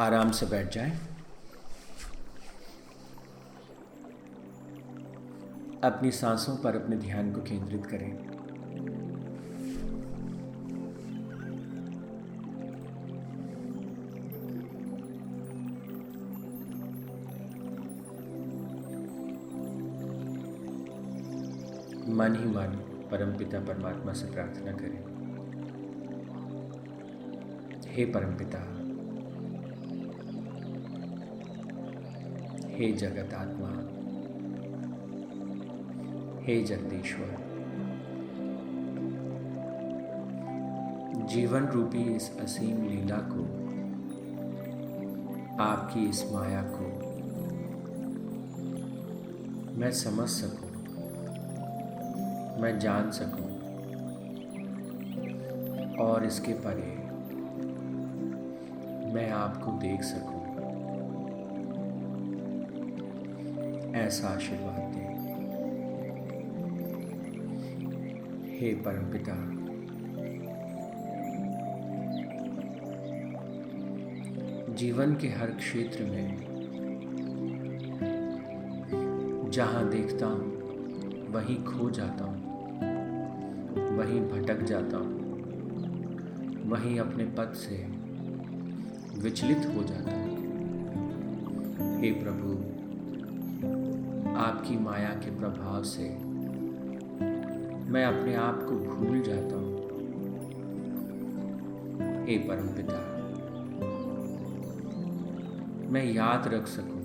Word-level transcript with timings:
आराम 0.00 0.30
से 0.30 0.46
बैठ 0.46 0.74
जाएँ। 0.74 0.90
अपनी 5.84 6.10
सांसों 6.10 6.56
पर 6.56 6.76
अपने 6.76 6.96
ध्यान 6.96 7.32
को 7.32 7.40
केंद्रित 7.40 7.86
करें 7.86 8.12
मन 22.16 22.36
ही 22.36 22.46
मन 22.46 22.76
परमपिता 23.10 23.60
परमात्मा 23.60 24.12
से 24.12 24.30
प्रार्थना 24.30 24.72
करें 24.72 24.98
हे 27.86 28.04
परमपिता 28.04 28.79
हे 32.80 32.90
जगत 32.92 33.32
आत्मा, 33.34 33.70
हे 36.44 36.54
जगदीश्वर 36.62 37.34
जीवन 41.26 41.66
रूपी 41.66 42.04
इस 42.14 42.30
असीम 42.40 42.82
लीला 42.84 43.18
को, 43.32 43.44
आपकी 45.62 46.08
इस 46.08 46.24
माया 46.32 46.62
को 46.70 46.88
मैं 49.80 49.90
समझ 49.96 50.28
सकूँ, 50.28 50.72
मैं 52.62 52.78
जान 52.78 53.10
सकूँ 53.10 53.50
और 55.98 56.24
इसके 56.24 56.52
परे 56.66 56.92
मैं 59.14 59.30
आपको 59.34 59.78
देख 59.78 60.02
सकूँ। 60.02 60.39
ऐसा 63.94 64.28
आशीर्वाद 64.28 64.92
दें। 64.94 65.08
हे 68.60 68.74
परमपिता 68.74 69.34
जीवन 74.74 75.14
के 75.14 75.28
हर 75.28 75.50
क्षेत्र 75.50 76.04
में 76.04 76.36
जहाँ 79.50 79.88
देखता 79.88 80.26
हूँ, 80.26 81.32
वहीं 81.32 81.56
खो 81.64 81.90
जाता 81.90 82.24
हूँ, 82.24 82.38
वहीं 83.96 84.20
भटक 84.20 84.62
जाता 84.62 84.96
हूँ, 84.96 85.18
वहीं 86.70 86.98
अपने 87.00 87.24
पद 87.24 87.52
से 87.52 87.86
विचलित 89.22 89.66
हो 89.66 89.82
जाता 89.82 90.12
हूँ। 90.12 90.28
हे 92.02 92.10
प्रभु 92.12 92.79
आपकी 94.40 94.78
माया 94.78 95.08
के 95.08 95.38
प्रभाव 95.38 95.82
से 95.82 96.08
मैं 97.90 98.04
अपने 98.04 98.34
आप 98.34 98.62
को 98.62 98.70
भूल 98.70 99.22
जाता 99.22 99.56
हूँ। 99.56 99.74
हे 102.26 102.38
परमपिता 102.38 102.98
मैं 105.90 106.04
याद 106.04 106.48
रख 106.48 106.66
सकूँ 106.66 107.02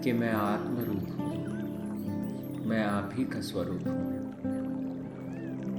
कि 0.00 0.12
मैं 0.12 0.32
आत्मरूप 0.32 1.20
हूँ। 1.20 1.46
मैं 2.66 2.84
आप 2.84 3.10
ही 3.12 3.24
का 3.24 3.40
स्वरूप 3.40 3.88
हूँ। 3.88 4.28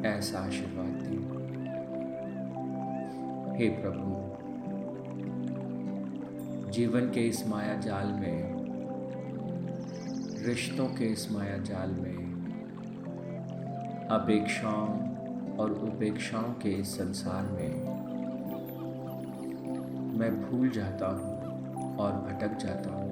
ऐसा 0.06 0.40
आशीर्वाद 0.40 1.04
दी। 1.04 1.16
हे 3.58 3.70
प्रभु, 3.70 4.30
जीवन 6.72 7.02
के 7.02 7.28
इस 7.28 7.48
माया 7.48 7.76
जाल 7.76 8.08
में 8.08 8.59
रिश्तों 10.46 10.88
के 10.88 11.06
इस 11.06 11.32
माया 11.32 11.58
जाल 11.58 11.90
में 11.90 12.20
अपेक्षाओं 14.12 15.00
और 15.58 15.72
उपेक्षाओं 15.72 16.54
के 16.54 16.70
इस 16.70 16.98
संसार 16.98 17.44
में 17.44 17.84
मैं 20.20 20.32
भूल 20.42 20.70
जाता 20.70 21.08
हूँ 21.08 21.98
और 21.98 22.12
भटक 22.12 22.58
जाता 22.58 22.90
हूँ। 22.92 23.10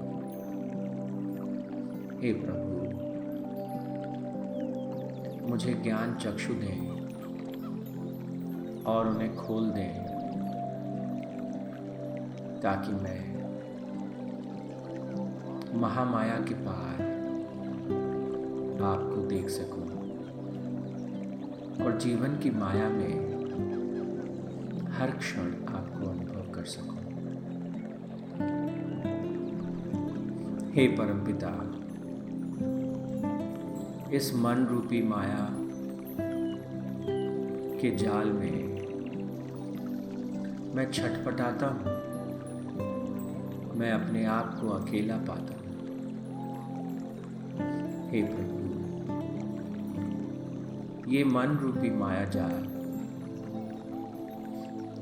हे 2.21 2.33
प्रभु, 2.33 2.77
मुझे 5.47 5.73
ज्ञान 5.73 6.15
चक्षु 6.15 6.53
दें 6.53 7.05
और 8.83 9.07
उन्हें 9.07 9.35
खोल 9.35 9.69
दें 9.69 10.07
ताकि 12.61 12.91
मैं 12.91 13.37
महामाया 15.81 16.35
के 16.35 16.53
पार 16.53 17.16
आपको 18.87 19.27
देख 19.27 19.49
सकूँ। 19.49 19.85
और 21.85 21.97
जीवन 21.97 22.37
की 22.37 22.49
माया 22.49 22.89
में 22.89 23.27
हर 24.91 25.11
क्षण 25.11 25.51
आपको 25.67 26.09
अनुभव 26.09 26.51
कर 26.51 26.63
सकूँ। 26.63 26.97
हे 30.73 30.87
परमपिता 30.87 31.73
इस 34.13 34.33
मन 34.35 34.65
रूपी 34.65 35.01
माया 35.01 35.49
के 37.79 37.95
जाल 37.95 38.31
में 38.31 38.67
मैं 40.75 40.91
छटपटाता 40.91 41.67
हूँ। 41.67 41.95
मैं 43.79 43.91
अपने 43.91 44.25
आप 44.25 44.57
को 44.61 44.69
अकेला 44.69 45.17
पाता 45.17 45.53
हूँ। 45.53 45.67
हे 48.09 48.21
प्रभु 48.23 48.66
ये 51.07 51.23
मन 51.23 51.57
रूपी 51.61 51.89
माया 51.89 52.23
जाल। 52.25 52.63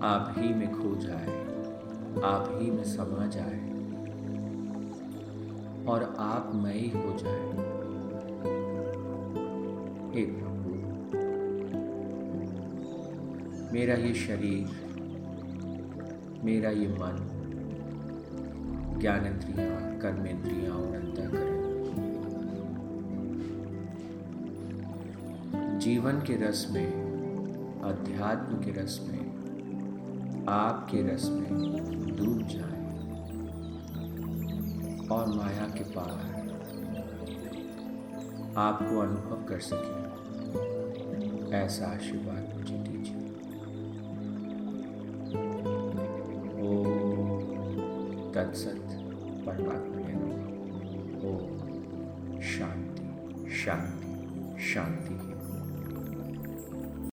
आप 0.04 0.36
ही 0.38 0.54
में 0.54 0.68
खो 0.74 0.96
जाए, 0.96 1.32
आप 2.24 2.50
ही 2.62 2.72
में 2.72 2.84
समा 2.84 3.26
जाए, 3.26 3.60
और 5.86 6.04
आप 6.20 6.52
मैं 6.56 6.74
ही 6.74 6.90
हो 6.90 7.16
जाए। 7.18 7.48
हे 10.16 10.26
प्रभु, 10.26 10.76
मेरा 13.74 13.96
ये 13.96 14.14
शरीर, 14.14 14.68
मेरा 16.44 16.70
ये 16.70 16.88
मन 16.88 17.18
ज्ञानेन्द्रियाँ 19.02 20.00
कर्मेंद्रियाँ 20.00 20.74
और 20.74 20.96
अंतकरण 20.96 21.55
जीवन 25.86 26.20
के 26.20 26.48
रस 26.48 26.68
में, 26.72 26.92
अध्यात्म 27.84 28.56
के 28.56 28.72
रस 28.72 29.08
में 29.10 29.20
आपके 30.50 31.14
रस 31.14 31.30
में 31.30 31.50
डूब 32.16 32.48
जाए 32.48 32.86
और 35.08 35.28
माया 35.28 35.68
के 35.68 35.84
पार 35.84 36.10
आपको 38.58 39.00
अनुभव 39.00 39.46
कर 39.50 39.60
सके। 39.60 39.96
ऐसा 41.58 41.86
आशीर्वाद 41.86 42.58
मुझे 42.58 42.78
दीजिए। 42.78 43.30
ओ 46.62 46.84
तत्सत 48.32 48.82
परमात्मा 49.46 49.96
ओ 51.30 51.32
शांति 52.42 53.52
शांति 53.52 54.64
शांति। 54.64 55.25